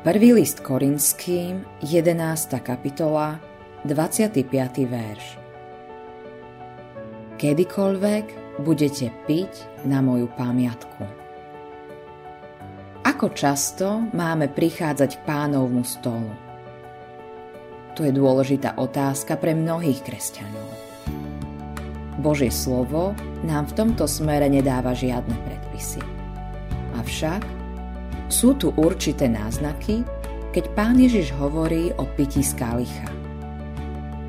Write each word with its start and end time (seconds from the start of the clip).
Prvý 0.00 0.32
list 0.32 0.64
Korinským, 0.64 1.60
11. 1.84 2.56
kapitola, 2.64 3.36
25. 3.84 4.40
verš. 4.88 5.24
Kedykoľvek 7.36 8.24
budete 8.64 9.12
piť 9.28 9.84
na 9.84 10.00
moju 10.00 10.24
pamiatku. 10.32 11.04
Ako 13.04 13.28
často 13.36 14.08
máme 14.16 14.48
prichádzať 14.48 15.20
k 15.20 15.26
pánovmu 15.28 15.84
stolu? 15.84 16.32
To 17.92 18.00
je 18.00 18.08
dôležitá 18.08 18.80
otázka 18.80 19.36
pre 19.36 19.52
mnohých 19.52 20.00
kresťanov. 20.00 20.68
Božie 22.24 22.48
slovo 22.48 23.12
nám 23.44 23.68
v 23.68 23.76
tomto 23.84 24.08
smere 24.08 24.48
nedáva 24.48 24.96
žiadne 24.96 25.36
predpisy. 25.44 26.00
Avšak 26.96 27.59
sú 28.30 28.54
tu 28.54 28.70
určité 28.78 29.26
náznaky, 29.26 30.06
keď 30.54 30.64
pán 30.78 30.96
Ježiš 30.96 31.34
hovorí 31.36 31.90
o 31.98 32.06
pití 32.14 32.40
z 32.46 32.54
kalicha. 32.54 33.10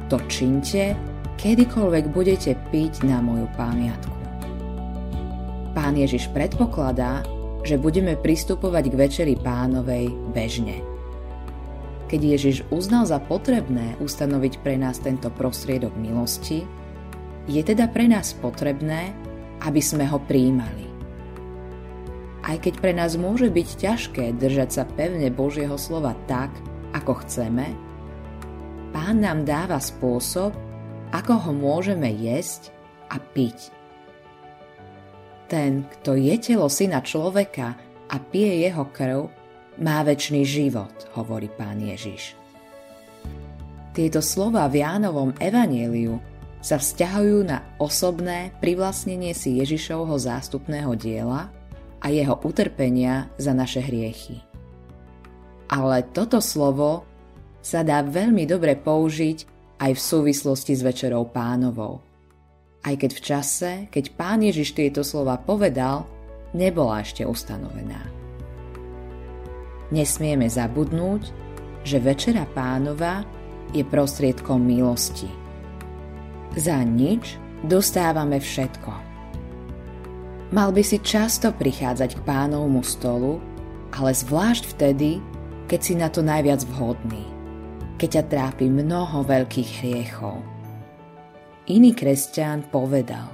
To 0.10 0.18
činte, 0.28 0.98
kedykoľvek 1.38 2.06
budete 2.12 2.58
piť 2.74 3.06
na 3.08 3.22
moju 3.24 3.48
pamiatku. 3.56 4.18
Pán 5.72 5.96
Ježiš 5.96 6.28
predpokladá, 6.36 7.24
že 7.64 7.80
budeme 7.80 8.18
pristupovať 8.20 8.92
k 8.92 9.00
večeri 9.00 9.36
pánovej 9.40 10.12
bežne. 10.36 10.84
Keď 12.12 12.22
Ježiš 12.22 12.58
uznal 12.74 13.08
za 13.08 13.24
potrebné 13.24 13.96
ustanoviť 14.04 14.60
pre 14.60 14.76
nás 14.76 15.00
tento 15.00 15.32
prostriedok 15.32 15.96
milosti, 15.96 16.68
je 17.48 17.62
teda 17.64 17.88
pre 17.88 18.12
nás 18.12 18.36
potrebné, 18.36 19.16
aby 19.64 19.80
sme 19.80 20.04
ho 20.12 20.20
príjmali 20.20 20.91
aj 22.46 22.58
keď 22.68 22.74
pre 22.82 22.94
nás 22.96 23.18
môže 23.18 23.50
byť 23.50 23.70
ťažké 23.78 24.26
držať 24.38 24.70
sa 24.70 24.84
pevne 24.86 25.30
Božieho 25.30 25.78
slova 25.78 26.18
tak, 26.26 26.50
ako 26.92 27.22
chceme, 27.24 27.92
Pán 28.92 29.24
nám 29.24 29.48
dáva 29.48 29.80
spôsob, 29.80 30.52
ako 31.16 31.34
ho 31.48 31.52
môžeme 31.56 32.12
jesť 32.12 32.76
a 33.08 33.24
piť. 33.24 33.72
Ten, 35.48 35.88
kto 35.88 36.20
je 36.20 36.36
telo 36.40 36.68
syna 36.68 37.00
človeka 37.00 37.76
a 38.12 38.16
pije 38.20 38.68
jeho 38.68 38.84
krv, 38.92 39.32
má 39.80 40.04
väčší 40.04 40.44
život, 40.44 40.92
hovorí 41.16 41.48
pán 41.48 41.80
Ježiš. 41.80 42.36
Tieto 43.96 44.20
slova 44.20 44.68
v 44.68 44.84
Jánovom 44.84 45.32
evanieliu 45.40 46.20
sa 46.60 46.76
vzťahujú 46.80 47.48
na 47.48 47.64
osobné 47.80 48.52
privlastnenie 48.60 49.32
si 49.32 49.60
Ježišovho 49.60 50.20
zástupného 50.20 50.96
diela– 51.00 51.48
a 52.02 52.10
jeho 52.10 52.36
utrpenia 52.42 53.30
za 53.38 53.54
naše 53.54 53.82
hriechy. 53.82 54.42
Ale 55.72 56.04
toto 56.12 56.42
slovo 56.42 57.06
sa 57.62 57.86
dá 57.86 58.02
veľmi 58.02 58.44
dobre 58.50 58.76
použiť 58.76 59.38
aj 59.80 59.92
v 59.94 60.02
súvislosti 60.02 60.74
s 60.74 60.82
Večerou 60.82 61.30
pánovou. 61.30 62.02
Aj 62.82 62.98
keď 62.98 63.12
v 63.14 63.22
čase, 63.22 63.72
keď 63.94 64.18
pán 64.18 64.42
Ježiš 64.42 64.74
tieto 64.74 65.06
slova 65.06 65.38
povedal, 65.38 66.10
nebola 66.58 67.06
ešte 67.06 67.22
ustanovená. 67.22 68.02
Nesmieme 69.94 70.50
zabudnúť, 70.50 71.30
že 71.86 72.02
Večera 72.02 72.50
pánova 72.50 73.22
je 73.74 73.86
prostriedkom 73.86 74.62
milosti. 74.62 75.30
Za 76.58 76.82
nič 76.84 77.38
dostávame 77.64 78.42
všetko. 78.42 79.11
Mal 80.52 80.76
by 80.76 80.84
si 80.84 81.00
často 81.00 81.56
prichádzať 81.56 82.20
k 82.20 82.26
pánovmu 82.28 82.84
stolu, 82.84 83.40
ale 83.96 84.12
zvlášť 84.12 84.76
vtedy, 84.76 85.24
keď 85.72 85.80
si 85.80 85.94
na 85.96 86.12
to 86.12 86.20
najviac 86.20 86.68
vhodný, 86.76 87.24
keď 87.96 88.20
ťa 88.20 88.24
trápi 88.28 88.68
mnoho 88.68 89.24
veľkých 89.24 89.70
hriechov. 89.80 90.44
Iný 91.72 91.96
kresťan 91.96 92.68
povedal, 92.68 93.32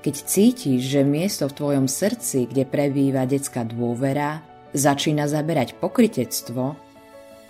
keď 0.00 0.14
cítiš, 0.24 0.96
že 0.96 1.04
miesto 1.04 1.44
v 1.44 1.56
tvojom 1.60 1.86
srdci, 1.92 2.48
kde 2.48 2.64
prebýva 2.64 3.28
detská 3.28 3.68
dôvera, 3.68 4.40
začína 4.72 5.28
zaberať 5.28 5.76
pokritectvo, 5.76 6.72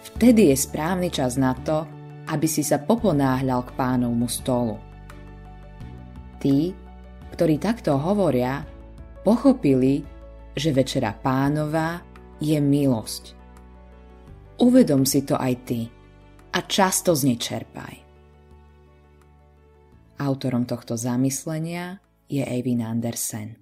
vtedy 0.02 0.50
je 0.50 0.56
správny 0.58 1.14
čas 1.14 1.38
na 1.38 1.54
to, 1.54 1.86
aby 2.26 2.50
si 2.50 2.66
sa 2.66 2.82
poponáhľal 2.82 3.70
k 3.70 3.74
pánovmu 3.78 4.26
stolu. 4.26 4.82
Tí, 6.42 6.74
ktorí 7.34 7.58
takto 7.58 7.98
hovoria, 7.98 8.62
pochopili, 9.26 10.06
že 10.54 10.70
Večera 10.70 11.10
pánova 11.10 11.98
je 12.38 12.54
milosť. 12.62 13.34
Uvedom 14.62 15.02
si 15.02 15.26
to 15.26 15.34
aj 15.34 15.54
ty 15.66 15.90
a 16.54 16.62
často 16.62 17.10
z 17.18 17.34
nej 17.34 17.38
čerpaj. 17.42 17.94
Autorom 20.22 20.62
tohto 20.62 20.94
zamyslenia 20.94 21.98
je 22.30 22.46
Eivin 22.46 22.86
Andersen. 22.86 23.58